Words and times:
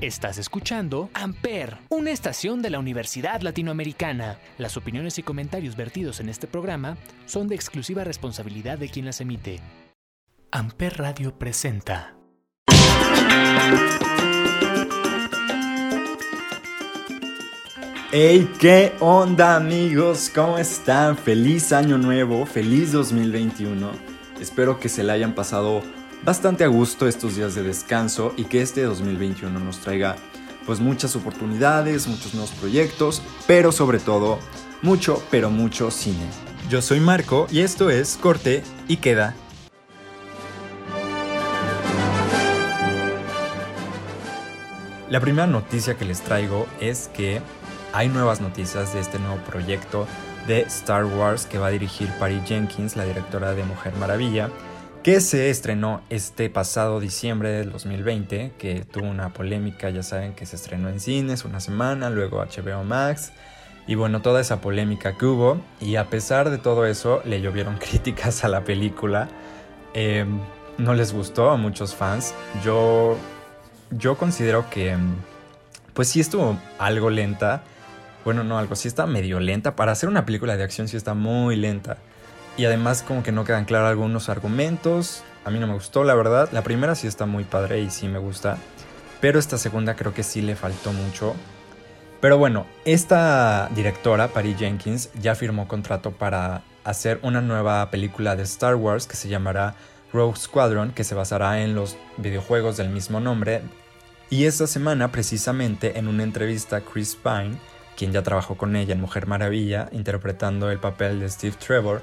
Estás 0.00 0.38
escuchando 0.38 1.10
Amper, 1.12 1.78
una 1.88 2.12
estación 2.12 2.62
de 2.62 2.70
la 2.70 2.78
Universidad 2.78 3.40
Latinoamericana. 3.40 4.38
Las 4.56 4.76
opiniones 4.76 5.18
y 5.18 5.24
comentarios 5.24 5.74
vertidos 5.74 6.20
en 6.20 6.28
este 6.28 6.46
programa 6.46 6.96
son 7.26 7.48
de 7.48 7.56
exclusiva 7.56 8.04
responsabilidad 8.04 8.78
de 8.78 8.90
quien 8.90 9.06
las 9.06 9.20
emite. 9.20 9.58
Amper 10.52 10.98
Radio 10.98 11.36
presenta. 11.36 12.14
Hey, 18.12 18.48
¿qué 18.60 18.92
onda 19.00 19.56
amigos? 19.56 20.30
¿Cómo 20.32 20.58
están? 20.58 21.16
Feliz 21.16 21.72
año 21.72 21.98
nuevo, 21.98 22.46
feliz 22.46 22.92
2021. 22.92 23.90
Espero 24.40 24.78
que 24.78 24.88
se 24.88 25.02
le 25.02 25.10
hayan 25.10 25.34
pasado 25.34 25.82
bastante 26.24 26.64
a 26.64 26.68
gusto 26.68 27.08
estos 27.08 27.36
días 27.36 27.54
de 27.54 27.62
descanso 27.62 28.32
y 28.36 28.44
que 28.44 28.62
este 28.62 28.82
2021 28.82 29.58
nos 29.58 29.78
traiga 29.78 30.16
pues 30.66 30.80
muchas 30.80 31.16
oportunidades, 31.16 32.06
muchos 32.08 32.34
nuevos 32.34 32.50
proyectos, 32.52 33.22
pero 33.46 33.72
sobre 33.72 33.98
todo 33.98 34.38
mucho, 34.82 35.22
pero 35.30 35.50
mucho 35.50 35.90
cine. 35.90 36.26
Yo 36.68 36.82
soy 36.82 37.00
Marco 37.00 37.46
y 37.50 37.60
esto 37.60 37.88
es 37.88 38.18
Corte 38.18 38.62
y 38.86 38.98
Queda. 38.98 39.34
La 45.08 45.20
primera 45.20 45.46
noticia 45.46 45.96
que 45.96 46.04
les 46.04 46.20
traigo 46.20 46.66
es 46.80 47.08
que 47.08 47.40
hay 47.94 48.08
nuevas 48.08 48.42
noticias 48.42 48.92
de 48.92 49.00
este 49.00 49.18
nuevo 49.18 49.38
proyecto 49.38 50.06
de 50.46 50.60
Star 50.62 51.06
Wars 51.06 51.46
que 51.46 51.58
va 51.58 51.68
a 51.68 51.70
dirigir 51.70 52.10
Patty 52.18 52.42
Jenkins, 52.44 52.94
la 52.94 53.04
directora 53.04 53.54
de 53.54 53.64
Mujer 53.64 53.94
Maravilla, 53.96 54.50
que 55.02 55.20
se 55.20 55.50
estrenó 55.50 56.02
este 56.10 56.50
pasado 56.50 57.00
diciembre 57.00 57.50
del 57.50 57.70
2020, 57.70 58.52
que 58.58 58.84
tuvo 58.84 59.06
una 59.06 59.32
polémica, 59.32 59.90
ya 59.90 60.02
saben 60.02 60.34
que 60.34 60.44
se 60.44 60.56
estrenó 60.56 60.88
en 60.88 61.00
cines 61.00 61.44
una 61.44 61.60
semana, 61.60 62.10
luego 62.10 62.44
HBO 62.44 62.82
Max, 62.84 63.32
y 63.86 63.94
bueno, 63.94 64.20
toda 64.22 64.40
esa 64.40 64.60
polémica 64.60 65.16
que 65.16 65.26
hubo, 65.26 65.60
y 65.80 65.96
a 65.96 66.10
pesar 66.10 66.50
de 66.50 66.58
todo 66.58 66.84
eso, 66.84 67.22
le 67.24 67.40
llovieron 67.40 67.76
críticas 67.78 68.44
a 68.44 68.48
la 68.48 68.64
película, 68.64 69.28
em, 69.94 70.40
no 70.78 70.94
les 70.94 71.12
gustó 71.12 71.50
a 71.50 71.56
muchos 71.56 71.94
fans, 71.94 72.34
yo, 72.64 73.16
yo 73.90 74.16
considero 74.16 74.68
que, 74.68 74.96
pues 75.94 76.08
sí 76.08 76.20
estuvo 76.20 76.58
algo 76.78 77.08
lenta, 77.10 77.62
bueno, 78.24 78.42
no, 78.42 78.58
algo 78.58 78.74
sí 78.74 78.88
está 78.88 79.06
medio 79.06 79.38
lenta, 79.38 79.76
para 79.76 79.92
hacer 79.92 80.08
una 80.08 80.26
película 80.26 80.56
de 80.56 80.64
acción 80.64 80.88
sí 80.88 80.96
está 80.96 81.14
muy 81.14 81.56
lenta. 81.56 81.98
Y 82.58 82.64
además 82.64 83.02
como 83.02 83.22
que 83.22 83.32
no 83.32 83.44
quedan 83.44 83.64
claros 83.64 83.88
algunos 83.88 84.28
argumentos. 84.28 85.22
A 85.44 85.50
mí 85.50 85.60
no 85.60 85.68
me 85.68 85.74
gustó, 85.74 86.04
la 86.04 86.14
verdad. 86.14 86.50
La 86.52 86.62
primera 86.62 86.94
sí 86.96 87.06
está 87.06 87.24
muy 87.24 87.44
padre 87.44 87.80
y 87.80 87.88
sí 87.88 88.08
me 88.08 88.18
gusta. 88.18 88.58
Pero 89.20 89.38
esta 89.38 89.58
segunda 89.58 89.94
creo 89.94 90.12
que 90.12 90.24
sí 90.24 90.42
le 90.42 90.56
faltó 90.56 90.92
mucho. 90.92 91.36
Pero 92.20 92.36
bueno, 92.36 92.66
esta 92.84 93.70
directora, 93.76 94.28
Patty 94.28 94.54
Jenkins, 94.54 95.10
ya 95.20 95.36
firmó 95.36 95.68
contrato 95.68 96.10
para 96.10 96.62
hacer 96.82 97.20
una 97.22 97.40
nueva 97.40 97.88
película 97.90 98.34
de 98.34 98.42
Star 98.42 98.74
Wars 98.74 99.06
que 99.06 99.14
se 99.14 99.28
llamará 99.28 99.76
Rogue 100.12 100.36
Squadron, 100.36 100.90
que 100.90 101.04
se 101.04 101.14
basará 101.14 101.62
en 101.62 101.76
los 101.76 101.96
videojuegos 102.16 102.76
del 102.76 102.88
mismo 102.88 103.20
nombre. 103.20 103.62
Y 104.30 104.46
esta 104.46 104.66
semana, 104.66 105.12
precisamente, 105.12 105.96
en 105.96 106.08
una 106.08 106.24
entrevista, 106.24 106.80
Chris 106.80 107.14
Pine, 107.14 107.56
quien 107.96 108.12
ya 108.12 108.22
trabajó 108.22 108.56
con 108.56 108.74
ella 108.74 108.94
en 108.94 109.00
Mujer 109.00 109.28
Maravilla, 109.28 109.88
interpretando 109.92 110.72
el 110.72 110.80
papel 110.80 111.20
de 111.20 111.28
Steve 111.28 111.56
Trevor, 111.56 112.02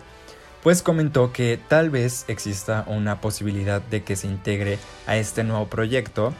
pues 0.66 0.82
comentó 0.82 1.32
que 1.32 1.60
tal 1.68 1.92
vez 1.92 2.26
exista 2.28 2.86
una 2.88 3.22
posibilidad 3.22 3.84
de 3.84 4.04
que 4.04 4.16
se 4.16 4.26
integre 4.26 4.80
a 5.06 5.16
este 5.16 5.44
nuevo 5.44 5.68
proyecto, 5.68 6.34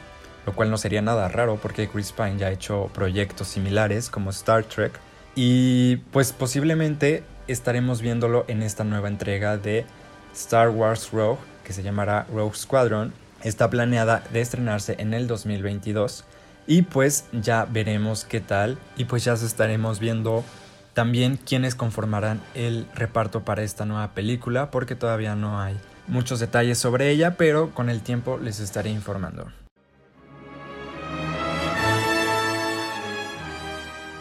lo 0.44 0.52
cual 0.52 0.68
no 0.68 0.78
sería 0.78 1.00
nada 1.00 1.28
raro 1.28 1.60
porque 1.62 1.88
Chris 1.88 2.10
Pine 2.10 2.36
ya 2.36 2.48
ha 2.48 2.50
hecho 2.50 2.90
proyectos 2.92 3.46
similares 3.46 4.10
como 4.10 4.30
Star 4.30 4.64
Trek 4.64 4.98
y 5.36 5.98
pues 6.10 6.32
posiblemente 6.32 7.22
estaremos 7.46 8.02
viéndolo 8.02 8.44
en 8.48 8.64
esta 8.64 8.82
nueva 8.82 9.06
entrega 9.06 9.58
de 9.58 9.86
Star 10.34 10.70
Wars 10.70 11.12
Rogue 11.12 11.38
que 11.62 11.72
se 11.72 11.84
llamará 11.84 12.26
Rogue 12.34 12.56
Squadron. 12.56 13.12
Está 13.44 13.70
planeada 13.70 14.24
de 14.32 14.40
estrenarse 14.40 14.96
en 14.98 15.14
el 15.14 15.28
2022 15.28 16.24
y 16.66 16.82
pues 16.82 17.26
ya 17.30 17.64
veremos 17.64 18.24
qué 18.24 18.40
tal 18.40 18.76
y 18.96 19.04
pues 19.04 19.22
ya 19.22 19.34
estaremos 19.34 20.00
viendo 20.00 20.42
también 20.96 21.36
quienes 21.36 21.74
conformarán 21.74 22.40
el 22.54 22.86
reparto 22.94 23.44
para 23.44 23.62
esta 23.62 23.84
nueva 23.84 24.14
película, 24.14 24.70
porque 24.70 24.94
todavía 24.94 25.34
no 25.36 25.60
hay 25.60 25.76
muchos 26.08 26.40
detalles 26.40 26.78
sobre 26.78 27.10
ella, 27.10 27.36
pero 27.36 27.74
con 27.74 27.90
el 27.90 28.00
tiempo 28.00 28.38
les 28.42 28.60
estaré 28.60 28.88
informando. 28.88 29.44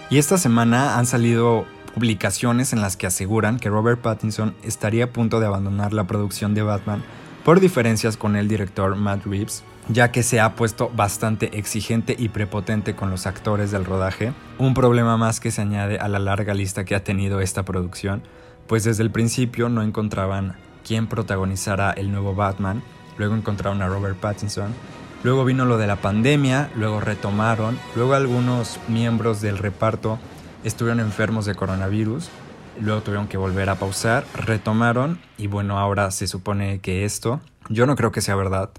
Y 0.10 0.18
esta 0.18 0.38
semana 0.38 0.98
han 0.98 1.06
salido 1.06 1.66
publicaciones 1.94 2.74
en 2.74 2.82
las 2.82 2.98
que 2.98 3.08
aseguran 3.08 3.58
que 3.58 3.70
Robert 3.70 4.02
Pattinson 4.02 4.54
estaría 4.62 5.06
a 5.06 5.10
punto 5.14 5.40
de 5.40 5.46
abandonar 5.46 5.94
la 5.94 6.08
producción 6.08 6.54
de 6.56 6.64
Batman 6.64 7.02
por 7.46 7.60
diferencias 7.60 8.18
con 8.18 8.36
el 8.36 8.48
director 8.48 8.96
Matt 8.96 9.28
Reeves, 9.28 9.64
ya 9.88 10.12
que 10.12 10.24
se 10.24 10.40
ha 10.40 10.56
puesto 10.56 10.90
bastante 10.90 11.60
exigente 11.60 12.16
y 12.18 12.30
prepotente 12.30 12.96
con 12.96 13.12
los 13.12 13.28
actores 13.28 13.70
del 13.70 13.86
rodaje, 13.86 14.34
un 14.58 14.74
problema 14.74 15.16
más 15.16 15.40
que 15.40 15.52
se 15.52 15.62
añade 15.62 16.00
a 16.00 16.08
la 16.08 16.18
larga 16.18 16.56
lista 16.56 16.86
que 16.86 16.96
ha 16.96 17.04
tenido 17.04 17.42
esta 17.42 17.64
producción, 17.64 18.24
pues 18.66 18.84
desde 18.84 19.04
el 19.04 19.12
principio 19.12 19.70
no 19.70 19.84
encontraban 19.84 20.56
quién 20.84 21.06
protagonizara 21.06 21.92
el 21.92 22.12
nuevo 22.12 22.34
Batman, 22.34 22.82
luego 23.20 23.36
encontraron 23.36 23.84
a 23.84 23.88
Robert 23.88 24.18
Pattinson, 24.18 24.74
luego 25.24 25.46
vino 25.46 25.66
lo 25.66 25.78
de 25.78 25.86
la 25.86 25.98
pandemia, 25.98 26.72
luego 26.76 27.00
retomaron, 27.00 27.78
luego 27.96 28.16
algunos 28.16 28.80
miembros 28.88 29.40
del 29.42 29.60
reparto 29.60 30.18
estuvieron 30.64 31.00
enfermos 31.00 31.46
de 31.46 31.54
coronavirus, 31.54 32.32
luego 32.80 33.02
tuvieron 33.02 33.28
que 33.28 33.38
volver 33.38 33.70
a 33.70 33.76
pausar, 33.76 34.26
retomaron 34.34 35.20
y 35.38 35.48
bueno, 35.48 35.78
ahora 35.78 36.12
se 36.12 36.28
supone 36.28 36.80
que 36.80 37.06
esto, 37.06 37.42
yo 37.70 37.86
no 37.86 37.96
creo 37.96 38.12
que 38.12 38.22
sea 38.22 38.36
verdad, 38.36 38.72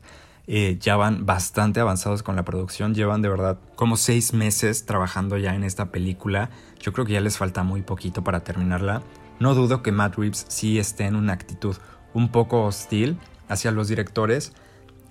eh, 0.46 0.78
ya 0.80 0.96
van 0.96 1.26
bastante 1.26 1.80
avanzados 1.80 2.22
con 2.22 2.36
la 2.36 2.44
producción, 2.44 2.94
llevan 2.94 3.22
de 3.22 3.28
verdad 3.28 3.58
como 3.74 3.96
seis 3.96 4.32
meses 4.32 4.86
trabajando 4.86 5.38
ya 5.38 5.54
en 5.54 5.64
esta 5.64 5.90
película, 5.90 6.50
yo 6.80 6.92
creo 6.92 7.04
que 7.04 7.14
ya 7.14 7.20
les 7.20 7.38
falta 7.38 7.62
muy 7.62 7.82
poquito 7.82 8.22
para 8.22 8.44
terminarla, 8.44 9.02
no 9.40 9.54
dudo 9.54 9.82
que 9.82 9.92
Matt 9.92 10.16
Reeves 10.16 10.46
sí 10.48 10.78
esté 10.78 11.04
en 11.04 11.16
una 11.16 11.32
actitud 11.32 11.76
un 12.14 12.30
poco 12.30 12.64
hostil 12.64 13.18
hacia 13.48 13.70
los 13.70 13.88
directores, 13.88 14.52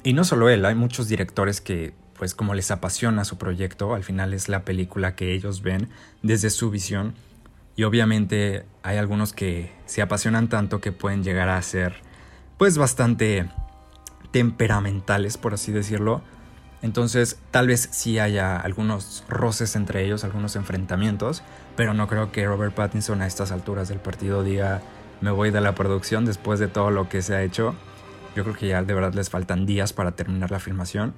y 0.04 0.14
no 0.14 0.24
solo 0.24 0.50
él, 0.50 0.66
hay 0.66 0.76
muchos 0.76 1.08
directores 1.08 1.62
que 1.62 1.94
pues 2.18 2.34
como 2.34 2.54
les 2.54 2.72
apasiona 2.72 3.26
su 3.26 3.38
proyecto, 3.38 3.94
al 3.94 4.04
final 4.04 4.34
es 4.34 4.48
la 4.48 4.64
película 4.64 5.16
que 5.16 5.34
ellos 5.34 5.62
ven 5.62 5.90
desde 6.22 6.50
su 6.50 6.70
visión 6.70 7.14
y 7.76 7.84
obviamente 7.84 8.66
hay 8.84 8.98
algunos 8.98 9.34
que 9.34 9.72
se 9.86 10.02
apasionan 10.02 10.48
tanto 10.48 10.80
que 10.82 10.92
pueden 10.92 11.24
llegar 11.24 11.50
a 11.50 11.62
ser 11.62 11.96
pues 12.58 12.78
bastante 12.78 13.50
temperamentales, 14.32 15.38
por 15.38 15.54
así 15.54 15.72
decirlo. 15.72 16.22
Entonces 16.82 17.40
tal 17.52 17.68
vez 17.68 17.90
sí 17.92 18.20
haya 18.20 18.58
algunos 18.58 19.24
roces 19.28 19.76
entre 19.76 20.06
ellos, 20.06 20.24
algunos 20.24 20.56
enfrentamientos, 20.56 21.42
pero 21.76 21.94
no 21.94 22.08
creo 22.08 22.32
que 22.32 22.46
Robert 22.46 22.74
Pattinson 22.74 23.22
a 23.22 23.28
estas 23.28 23.52
alturas 23.52 23.90
del 23.90 24.00
partido 24.00 24.44
diga 24.44 24.82
me 25.22 25.32
voy 25.32 25.52
de 25.52 25.62
la 25.62 25.76
producción 25.76 26.26
después 26.26 26.60
de 26.60 26.68
todo 26.68 26.92
lo 26.92 27.10
que 27.10 27.22
se 27.22 27.36
ha 27.36 27.44
hecho. 27.44 27.76
Yo 28.36 28.44
creo 28.44 28.56
que 28.56 28.68
ya 28.68 28.84
de 28.84 28.94
verdad 28.94 29.14
les 29.14 29.30
faltan 29.30 29.66
días 29.66 29.94
para 29.94 30.12
terminar 30.12 30.52
la 30.52 30.60
filmación. 30.60 31.14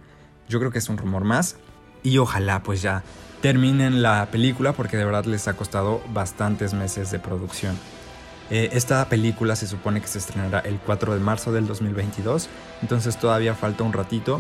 Yo 0.48 0.60
creo 0.60 0.72
que 0.72 0.78
es 0.78 0.90
un 0.90 0.98
rumor 0.98 1.24
más 1.24 1.58
y 2.04 2.18
ojalá 2.18 2.64
pues 2.64 2.82
ya 2.82 3.04
terminen 3.42 4.02
la 4.02 4.26
película 4.32 4.74
porque 4.74 4.98
de 4.98 5.06
verdad 5.06 5.26
les 5.26 5.48
ha 5.48 5.54
costado 5.54 6.02
bastantes 6.14 6.74
meses 6.74 7.12
de 7.12 7.20
producción. 7.20 7.78
Eh, 8.50 8.70
esta 8.72 9.08
película 9.10 9.56
se 9.56 9.68
supone 9.68 10.02
que 10.02 10.08
se 10.08 10.20
estrenará 10.20 10.60
el 10.60 10.80
4 10.80 11.14
de 11.14 11.20
marzo 11.20 11.52
del 11.52 11.68
2022, 11.68 12.48
entonces 12.82 13.18
todavía 13.18 13.54
falta 13.56 13.84
un 13.84 13.92
ratito, 13.92 14.40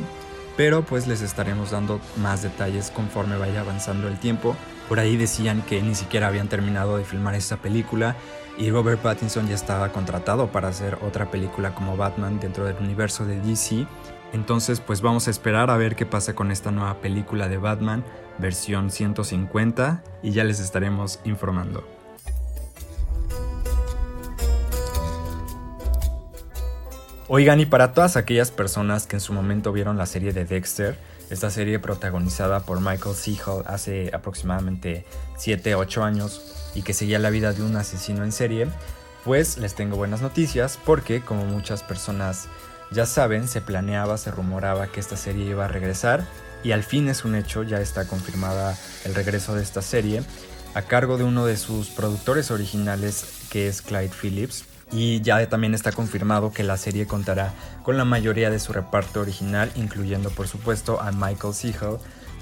pero 0.55 0.83
pues 0.83 1.07
les 1.07 1.21
estaremos 1.21 1.71
dando 1.71 1.99
más 2.17 2.41
detalles 2.41 2.89
conforme 2.89 3.37
vaya 3.37 3.61
avanzando 3.61 4.07
el 4.07 4.17
tiempo. 4.17 4.55
Por 4.87 4.99
ahí 4.99 5.17
decían 5.17 5.61
que 5.61 5.81
ni 5.81 5.93
siquiera 5.93 6.27
habían 6.27 6.47
terminado 6.47 6.97
de 6.97 7.03
filmar 7.03 7.35
esta 7.35 7.57
película 7.57 8.15
y 8.57 8.71
Robert 8.71 8.99
Pattinson 9.01 9.47
ya 9.47 9.55
estaba 9.55 9.91
contratado 9.91 10.47
para 10.51 10.69
hacer 10.69 10.97
otra 11.05 11.29
película 11.29 11.75
como 11.75 11.95
Batman 11.95 12.39
dentro 12.39 12.65
del 12.65 12.77
universo 12.77 13.25
de 13.25 13.39
DC. 13.39 13.85
Entonces 14.33 14.79
pues 14.79 15.01
vamos 15.01 15.27
a 15.27 15.31
esperar 15.31 15.69
a 15.69 15.77
ver 15.77 15.95
qué 15.95 16.05
pasa 16.05 16.35
con 16.35 16.51
esta 16.51 16.71
nueva 16.71 17.01
película 17.01 17.47
de 17.47 17.57
Batman 17.57 18.03
versión 18.37 18.91
150 18.91 20.03
y 20.21 20.31
ya 20.31 20.43
les 20.43 20.59
estaremos 20.59 21.19
informando. 21.25 21.87
Oigan, 27.29 27.59
y 27.59 27.65
para 27.65 27.91
todas 27.91 28.15
aquellas 28.15 28.51
personas 28.51 29.05
que 29.05 29.17
en 29.17 29.19
su 29.19 29.33
momento 29.33 29.73
vieron 29.73 29.97
la 29.97 30.05
serie 30.05 30.31
de 30.31 30.45
Dexter, 30.45 30.97
esta 31.29 31.49
serie 31.49 31.77
protagonizada 31.77 32.61
por 32.61 32.79
Michael 32.79 33.15
C. 33.15 33.35
Hall 33.45 33.63
hace 33.67 34.11
aproximadamente 34.13 35.05
7-8 35.35 36.03
años 36.03 36.71
y 36.73 36.83
que 36.83 36.93
seguía 36.93 37.19
la 37.19 37.29
vida 37.29 37.51
de 37.51 37.63
un 37.63 37.75
asesino 37.75 38.23
en 38.23 38.31
serie, 38.31 38.67
pues 39.25 39.57
les 39.57 39.75
tengo 39.75 39.97
buenas 39.97 40.21
noticias 40.21 40.79
porque 40.85 41.19
como 41.19 41.43
muchas 41.43 41.83
personas 41.83 42.47
ya 42.91 43.05
saben, 43.05 43.47
se 43.47 43.61
planeaba, 43.61 44.17
se 44.17 44.31
rumoraba 44.31 44.87
que 44.87 44.99
esta 44.99 45.17
serie 45.17 45.45
iba 45.45 45.65
a 45.65 45.67
regresar 45.67 46.25
y 46.63 46.71
al 46.71 46.83
fin 46.83 47.07
es 47.09 47.25
un 47.25 47.35
hecho, 47.35 47.63
ya 47.63 47.79
está 47.79 48.07
confirmada 48.07 48.77
el 49.05 49.15
regreso 49.15 49.55
de 49.55 49.63
esta 49.63 49.81
serie, 49.81 50.23
a 50.73 50.81
cargo 50.81 51.17
de 51.17 51.23
uno 51.23 51.45
de 51.45 51.57
sus 51.57 51.89
productores 51.89 52.51
originales 52.51 53.47
que 53.49 53.67
es 53.67 53.81
Clyde 53.81 54.11
Phillips. 54.21 54.65
Y 54.89 55.21
ya 55.21 55.49
también 55.49 55.73
está 55.73 55.91
confirmado 55.91 56.53
que 56.53 56.63
la 56.63 56.77
serie 56.77 57.07
contará 57.07 57.53
con 57.83 57.97
la 57.97 58.05
mayoría 58.05 58.49
de 58.49 58.59
su 58.59 58.71
reparto 58.71 59.19
original, 59.19 59.69
incluyendo 59.75 60.29
por 60.29 60.47
supuesto 60.47 61.01
a 61.01 61.11
Michael 61.11 61.53
Seahill, 61.53 61.97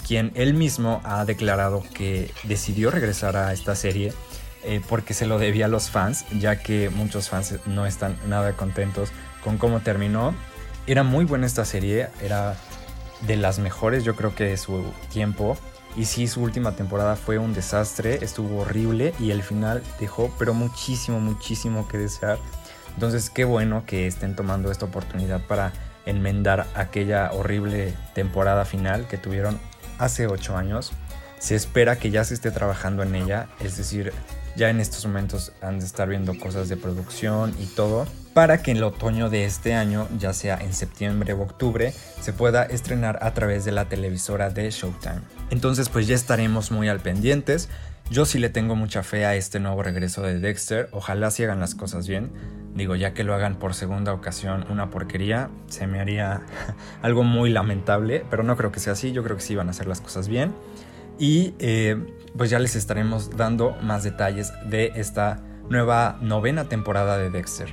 quien 0.08 0.32
él 0.36 0.54
mismo 0.54 1.02
ha 1.04 1.26
declarado 1.26 1.84
que 1.96 2.32
decidió 2.44 2.92
regresar 2.92 3.36
a 3.36 3.52
esta 3.52 3.76
serie 3.76 4.14
eh, 4.66 4.82
porque 4.88 5.14
se 5.14 5.26
lo 5.26 5.38
debía 5.38 5.66
a 5.66 5.70
los 5.70 5.90
fans, 5.90 6.26
ya 6.40 6.58
que 6.58 6.90
muchos 6.90 7.30
fans 7.30 7.56
no 7.66 7.86
están 7.86 8.18
nada 8.28 8.54
contentos 8.54 9.12
con 9.44 9.58
cómo 9.58 9.80
terminó. 9.82 10.34
Era 10.88 11.04
muy 11.04 11.26
buena 11.26 11.46
esta 11.46 11.66
serie, 11.66 12.10
era 12.22 12.56
de 13.22 13.38
las 13.38 13.60
mejores 13.60 14.04
yo 14.04 14.16
creo 14.16 14.36
que 14.36 14.46
de 14.46 14.58
su 14.58 14.84
tiempo. 15.12 15.58
Y 15.96 16.06
sí, 16.06 16.28
su 16.28 16.42
última 16.42 16.74
temporada 16.74 17.16
fue 17.16 17.38
un 17.38 17.54
desastre, 17.54 18.20
estuvo 18.22 18.62
horrible 18.62 19.14
y 19.20 19.32
el 19.32 19.44
final 19.44 19.82
dejó 20.00 20.34
pero 20.38 20.54
muchísimo, 20.54 21.20
muchísimo 21.20 21.88
que 21.88 21.98
desear. 21.98 22.38
Entonces 22.96 23.30
qué 23.30 23.46
bueno 23.46 23.84
que 23.86 24.08
estén 24.08 24.36
tomando 24.36 24.72
esta 24.72 24.86
oportunidad 24.86 25.42
para 25.48 25.72
enmendar 26.06 26.68
aquella 26.76 27.32
horrible 27.32 27.94
temporada 28.14 28.66
final 28.66 29.08
que 29.08 29.18
tuvieron 29.18 29.60
hace 29.98 30.28
8 30.28 30.58
años. 30.58 30.92
Se 31.40 31.56
espera 31.56 31.98
que 31.98 32.12
ya 32.12 32.24
se 32.24 32.34
esté 32.34 32.52
trabajando 32.52 33.04
en 33.04 33.16
ella, 33.16 33.48
es 33.60 33.78
decir, 33.78 34.12
ya 34.56 34.70
en 34.70 34.80
estos 34.80 35.06
momentos 35.06 35.52
han 35.62 35.80
de 35.80 35.86
estar 35.86 36.08
viendo 36.08 36.38
cosas 36.38 36.70
de 36.70 36.78
producción 36.78 37.54
y 37.60 37.66
todo, 37.66 38.08
para 38.34 38.62
que 38.62 38.72
en 38.72 38.78
el 38.78 38.84
otoño 38.84 39.30
de 39.30 39.46
este 39.46 39.74
año, 39.74 40.08
ya 40.18 40.34
sea 40.34 40.58
en 40.58 40.74
septiembre 40.74 41.34
o 41.34 41.42
octubre, 41.42 41.94
se 42.22 42.34
pueda 42.34 42.64
estrenar 42.64 43.20
a 43.22 43.34
través 43.34 43.66
de 43.66 43.72
la 43.72 43.86
televisora 43.86 44.50
de 44.50 44.70
Showtime. 44.72 45.22
Entonces 45.50 45.90
pues 45.90 46.08
ya 46.08 46.16
estaremos 46.16 46.72
muy 46.72 46.90
al 46.90 47.00
pendientes. 47.00 47.70
Yo 48.12 48.26
sí 48.26 48.38
le 48.38 48.50
tengo 48.50 48.76
mucha 48.76 49.02
fe 49.02 49.26
a 49.26 49.36
este 49.36 49.60
nuevo 49.60 49.82
regreso 49.82 50.22
de 50.22 50.40
Dexter, 50.40 50.90
ojalá 50.92 51.32
si 51.32 51.44
hagan 51.44 51.60
las 51.60 51.74
cosas 51.74 52.08
bien. 52.08 52.32
Digo, 52.76 52.96
ya 52.96 53.14
que 53.14 53.24
lo 53.24 53.34
hagan 53.34 53.56
por 53.56 53.74
segunda 53.74 54.14
ocasión 54.14 54.66
una 54.70 54.90
porquería, 54.92 55.50
se 55.68 55.88
me 55.88 56.00
haría 56.00 56.42
algo 57.02 57.24
muy 57.24 57.50
lamentable, 57.50 58.24
pero 58.30 58.44
no 58.44 58.58
creo 58.58 58.72
que 58.72 58.80
sea 58.80 58.94
así, 58.94 59.12
yo 59.12 59.24
creo 59.24 59.38
que 59.38 59.42
sí 59.42 59.56
van 59.56 59.70
a 59.70 59.72
hacer 59.72 59.88
las 59.88 60.02
cosas 60.02 60.28
bien. 60.28 60.54
Y 61.18 61.54
eh, 61.60 61.98
pues 62.38 62.50
ya 62.50 62.60
les 62.60 62.76
estaremos 62.76 63.30
dando 63.36 63.76
más 63.82 64.04
detalles 64.04 64.52
de 64.70 64.92
esta 64.96 65.42
nueva 65.70 66.18
novena 66.22 66.66
temporada 66.66 67.18
de 67.18 67.30
Dexter. 67.30 67.70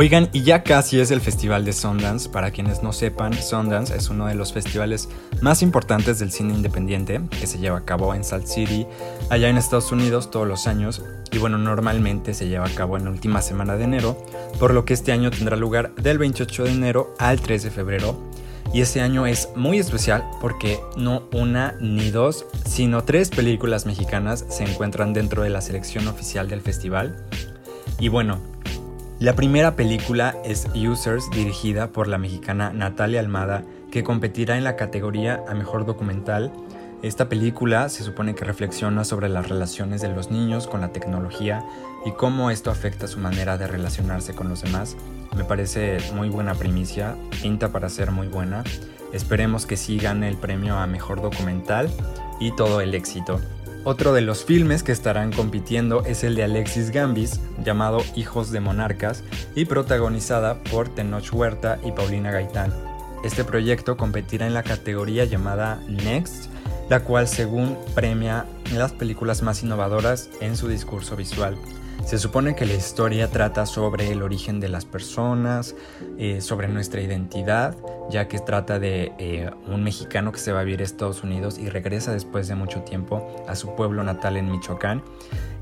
Oigan, 0.00 0.28
y 0.32 0.42
ya 0.42 0.62
casi 0.62 1.00
es 1.00 1.10
el 1.10 1.20
Festival 1.20 1.64
de 1.64 1.72
Sundance. 1.72 2.28
Para 2.28 2.52
quienes 2.52 2.84
no 2.84 2.92
sepan, 2.92 3.34
Sundance 3.34 3.96
es 3.96 4.10
uno 4.10 4.26
de 4.26 4.36
los 4.36 4.52
festivales 4.52 5.08
más 5.40 5.60
importantes 5.60 6.20
del 6.20 6.30
cine 6.30 6.54
independiente 6.54 7.20
que 7.40 7.48
se 7.48 7.58
lleva 7.58 7.78
a 7.78 7.84
cabo 7.84 8.14
en 8.14 8.22
Salt 8.22 8.46
City, 8.46 8.86
allá 9.28 9.48
en 9.48 9.56
Estados 9.56 9.90
Unidos 9.90 10.30
todos 10.30 10.46
los 10.46 10.68
años. 10.68 11.02
Y 11.32 11.38
bueno, 11.38 11.58
normalmente 11.58 12.32
se 12.32 12.46
lleva 12.46 12.66
a 12.66 12.74
cabo 12.76 12.96
en 12.96 13.06
la 13.06 13.10
última 13.10 13.42
semana 13.42 13.74
de 13.74 13.82
enero, 13.82 14.16
por 14.60 14.72
lo 14.72 14.84
que 14.84 14.94
este 14.94 15.10
año 15.10 15.32
tendrá 15.32 15.56
lugar 15.56 15.92
del 15.96 16.18
28 16.18 16.62
de 16.62 16.70
enero 16.70 17.12
al 17.18 17.40
3 17.40 17.64
de 17.64 17.70
febrero. 17.72 18.22
Y 18.72 18.82
este 18.82 19.00
año 19.00 19.26
es 19.26 19.48
muy 19.56 19.80
especial 19.80 20.22
porque 20.40 20.78
no 20.96 21.24
una 21.32 21.74
ni 21.80 22.12
dos, 22.12 22.46
sino 22.64 23.02
tres 23.02 23.30
películas 23.30 23.84
mexicanas 23.84 24.44
se 24.48 24.62
encuentran 24.62 25.12
dentro 25.12 25.42
de 25.42 25.50
la 25.50 25.60
selección 25.60 26.06
oficial 26.06 26.46
del 26.46 26.60
festival. 26.60 27.16
Y 27.98 28.06
bueno, 28.06 28.38
la 29.20 29.34
primera 29.34 29.74
película 29.74 30.36
es 30.44 30.68
Users, 30.76 31.28
dirigida 31.30 31.88
por 31.88 32.06
la 32.06 32.18
mexicana 32.18 32.72
Natalia 32.72 33.18
Almada, 33.18 33.64
que 33.90 34.04
competirá 34.04 34.56
en 34.56 34.62
la 34.62 34.76
categoría 34.76 35.42
a 35.48 35.54
Mejor 35.54 35.84
Documental. 35.84 36.52
Esta 37.02 37.28
película 37.28 37.88
se 37.88 38.04
supone 38.04 38.36
que 38.36 38.44
reflexiona 38.44 39.02
sobre 39.02 39.28
las 39.28 39.48
relaciones 39.48 40.02
de 40.02 40.08
los 40.08 40.30
niños 40.30 40.68
con 40.68 40.80
la 40.80 40.92
tecnología 40.92 41.64
y 42.06 42.12
cómo 42.12 42.52
esto 42.52 42.70
afecta 42.70 43.08
su 43.08 43.18
manera 43.18 43.58
de 43.58 43.66
relacionarse 43.66 44.34
con 44.34 44.48
los 44.48 44.62
demás. 44.62 44.96
Me 45.36 45.42
parece 45.42 45.98
muy 46.14 46.28
buena 46.28 46.54
primicia, 46.54 47.16
pinta 47.42 47.72
para 47.72 47.88
ser 47.88 48.12
muy 48.12 48.28
buena. 48.28 48.62
Esperemos 49.12 49.66
que 49.66 49.76
sí 49.76 49.98
gane 49.98 50.28
el 50.28 50.36
premio 50.36 50.76
a 50.76 50.86
Mejor 50.86 51.20
Documental 51.22 51.90
y 52.38 52.54
todo 52.54 52.80
el 52.80 52.94
éxito. 52.94 53.40
Otro 53.90 54.12
de 54.12 54.20
los 54.20 54.44
filmes 54.44 54.82
que 54.82 54.92
estarán 54.92 55.32
compitiendo 55.32 56.04
es 56.04 56.22
el 56.22 56.34
de 56.34 56.44
Alexis 56.44 56.90
Gambis, 56.90 57.40
llamado 57.64 58.02
Hijos 58.16 58.50
de 58.50 58.60
Monarcas, 58.60 59.24
y 59.54 59.64
protagonizada 59.64 60.62
por 60.64 60.94
Tenoch 60.94 61.32
Huerta 61.32 61.78
y 61.82 61.92
Paulina 61.92 62.30
Gaitán. 62.30 62.70
Este 63.24 63.44
proyecto 63.44 63.96
competirá 63.96 64.46
en 64.46 64.52
la 64.52 64.62
categoría 64.62 65.24
llamada 65.24 65.80
Next, 65.88 66.50
la 66.90 67.00
cual 67.00 67.28
según 67.28 67.78
premia 67.94 68.44
las 68.74 68.92
películas 68.92 69.40
más 69.40 69.62
innovadoras 69.62 70.28
en 70.42 70.58
su 70.58 70.68
discurso 70.68 71.16
visual. 71.16 71.56
Se 72.04 72.18
supone 72.18 72.54
que 72.54 72.64
la 72.64 72.74
historia 72.74 73.28
trata 73.28 73.66
sobre 73.66 74.10
el 74.10 74.22
origen 74.22 74.60
de 74.60 74.68
las 74.68 74.86
personas, 74.86 75.74
eh, 76.18 76.40
sobre 76.40 76.68
nuestra 76.68 77.02
identidad, 77.02 77.76
ya 78.10 78.28
que 78.28 78.38
trata 78.38 78.78
de 78.78 79.12
eh, 79.18 79.50
un 79.66 79.84
mexicano 79.84 80.32
que 80.32 80.38
se 80.38 80.52
va 80.52 80.60
a 80.60 80.64
vivir 80.64 80.80
a 80.80 80.84
Estados 80.84 81.22
Unidos 81.22 81.58
y 81.58 81.68
regresa 81.68 82.12
después 82.12 82.48
de 82.48 82.54
mucho 82.54 82.80
tiempo 82.80 83.36
a 83.46 83.54
su 83.54 83.74
pueblo 83.74 84.02
natal 84.04 84.36
en 84.38 84.50
Michoacán. 84.50 85.02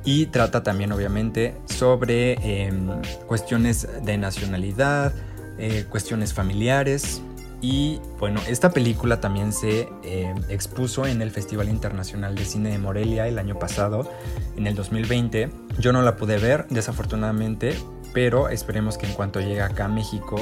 Y 0.04 0.26
trata 0.26 0.62
también 0.62 0.92
obviamente 0.92 1.56
sobre 1.64 2.34
em, 2.34 3.02
cuestiones 3.26 3.88
de 4.04 4.16
nacionalidad, 4.16 5.12
eh, 5.58 5.84
cuestiones 5.90 6.32
familiares, 6.32 7.22
y 7.60 8.00
bueno, 8.18 8.40
esta 8.48 8.70
película 8.70 9.20
también 9.20 9.52
se 9.52 9.88
eh, 10.02 10.34
expuso 10.48 11.06
en 11.06 11.22
el 11.22 11.30
Festival 11.30 11.68
Internacional 11.68 12.34
de 12.34 12.44
Cine 12.44 12.70
de 12.70 12.78
Morelia 12.78 13.26
el 13.26 13.38
año 13.38 13.58
pasado, 13.58 14.10
en 14.56 14.66
el 14.66 14.74
2020. 14.74 15.50
Yo 15.78 15.92
no 15.92 16.02
la 16.02 16.16
pude 16.16 16.38
ver, 16.38 16.66
desafortunadamente, 16.68 17.76
pero 18.12 18.48
esperemos 18.48 18.98
que 18.98 19.06
en 19.06 19.14
cuanto 19.14 19.40
llegue 19.40 19.62
acá 19.62 19.86
a 19.86 19.88
México, 19.88 20.36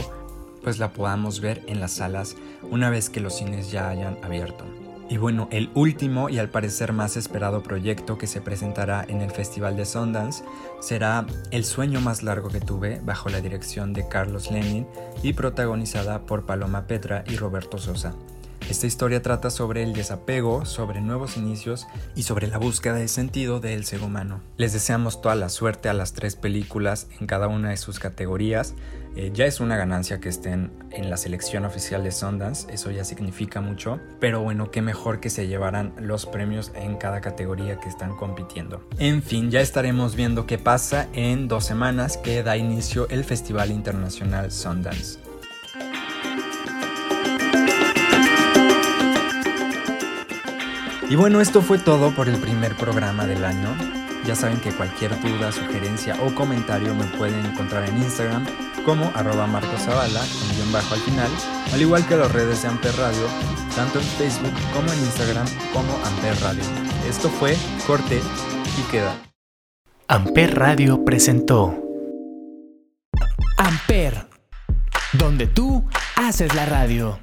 pues 0.62 0.78
la 0.78 0.92
podamos 0.92 1.40
ver 1.40 1.62
en 1.66 1.80
las 1.80 1.92
salas 1.92 2.36
una 2.70 2.90
vez 2.90 3.10
que 3.10 3.20
los 3.20 3.36
cines 3.36 3.70
ya 3.70 3.88
hayan 3.90 4.18
abierto. 4.22 4.64
Y 5.08 5.18
bueno, 5.18 5.48
el 5.50 5.70
último 5.74 6.30
y 6.30 6.38
al 6.38 6.48
parecer 6.48 6.92
más 6.92 7.16
esperado 7.16 7.62
proyecto 7.62 8.16
que 8.16 8.26
se 8.26 8.40
presentará 8.40 9.04
en 9.06 9.20
el 9.20 9.30
Festival 9.30 9.76
de 9.76 9.84
Sundance 9.84 10.44
será 10.80 11.26
El 11.50 11.64
sueño 11.64 12.00
más 12.00 12.22
largo 12.22 12.48
que 12.48 12.60
tuve 12.60 13.00
bajo 13.04 13.28
la 13.28 13.40
dirección 13.40 13.92
de 13.92 14.08
Carlos 14.08 14.50
Lenin 14.50 14.86
y 15.22 15.34
protagonizada 15.34 16.24
por 16.24 16.46
Paloma 16.46 16.86
Petra 16.86 17.22
y 17.26 17.36
Roberto 17.36 17.76
Sosa. 17.76 18.14
Esta 18.68 18.86
historia 18.86 19.20
trata 19.20 19.50
sobre 19.50 19.82
el 19.82 19.92
desapego, 19.92 20.64
sobre 20.64 21.02
nuevos 21.02 21.36
inicios 21.36 21.86
y 22.14 22.22
sobre 22.22 22.46
la 22.46 22.56
búsqueda 22.56 22.94
de 22.94 23.08
sentido 23.08 23.60
del 23.60 23.84
ser 23.84 24.02
humano. 24.02 24.40
Les 24.56 24.72
deseamos 24.72 25.20
toda 25.20 25.34
la 25.34 25.50
suerte 25.50 25.90
a 25.90 25.94
las 25.94 26.14
tres 26.14 26.34
películas 26.34 27.08
en 27.20 27.26
cada 27.26 27.46
una 27.46 27.70
de 27.70 27.76
sus 27.76 27.98
categorías. 27.98 28.74
Eh, 29.16 29.30
ya 29.34 29.44
es 29.44 29.60
una 29.60 29.76
ganancia 29.76 30.18
que 30.18 30.30
estén 30.30 30.72
en 30.90 31.10
la 31.10 31.18
selección 31.18 31.66
oficial 31.66 32.02
de 32.02 32.10
Sundance, 32.10 32.72
eso 32.72 32.90
ya 32.90 33.04
significa 33.04 33.60
mucho, 33.60 34.00
pero 34.18 34.40
bueno, 34.40 34.70
qué 34.70 34.82
mejor 34.82 35.20
que 35.20 35.30
se 35.30 35.46
llevaran 35.46 35.92
los 36.00 36.26
premios 36.26 36.72
en 36.74 36.96
cada 36.96 37.20
categoría 37.20 37.78
que 37.78 37.88
están 37.88 38.16
compitiendo. 38.16 38.88
En 38.98 39.22
fin, 39.22 39.50
ya 39.50 39.60
estaremos 39.60 40.16
viendo 40.16 40.46
qué 40.46 40.58
pasa 40.58 41.06
en 41.12 41.48
dos 41.48 41.64
semanas 41.64 42.16
que 42.16 42.42
da 42.42 42.56
inicio 42.56 43.08
el 43.10 43.24
Festival 43.24 43.70
Internacional 43.70 44.50
Sundance. 44.50 45.18
Y 51.08 51.16
bueno, 51.16 51.40
esto 51.40 51.60
fue 51.60 51.78
todo 51.78 52.14
por 52.14 52.28
el 52.28 52.38
primer 52.38 52.74
programa 52.76 53.26
del 53.26 53.44
año. 53.44 53.76
Ya 54.24 54.34
saben 54.34 54.58
que 54.58 54.72
cualquier 54.72 55.20
duda, 55.20 55.52
sugerencia 55.52 56.16
o 56.22 56.34
comentario 56.34 56.94
me 56.94 57.04
pueden 57.04 57.44
encontrar 57.44 57.86
en 57.86 57.98
Instagram 57.98 58.46
como 58.86 59.10
arroba 59.14 59.46
marcosavala, 59.46 60.20
con 60.20 60.56
guion 60.56 60.72
bajo 60.72 60.94
al 60.94 61.00
final, 61.00 61.30
al 61.72 61.80
igual 61.80 62.06
que 62.06 62.16
las 62.16 62.32
redes 62.32 62.62
de 62.62 62.68
Amper 62.68 62.96
Radio, 62.96 63.26
tanto 63.76 63.98
en 63.98 64.04
Facebook 64.04 64.52
como 64.72 64.90
en 64.92 64.98
Instagram 65.00 65.46
como 65.74 65.92
Amper 66.06 66.40
Radio. 66.40 66.62
Esto 67.06 67.28
fue 67.28 67.54
Corte 67.86 68.20
y 68.78 68.90
Queda. 68.90 69.14
Amper 70.08 70.58
Radio 70.58 71.04
presentó 71.04 71.78
Amper, 73.58 74.26
donde 75.12 75.46
tú 75.46 75.84
haces 76.16 76.54
la 76.54 76.64
radio. 76.64 77.18